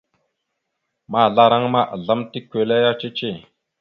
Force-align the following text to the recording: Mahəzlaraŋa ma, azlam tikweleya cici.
Mahəzlaraŋa 1.11 1.67
ma, 1.73 1.81
azlam 1.93 2.21
tikweleya 2.31 2.91
cici. 2.99 3.29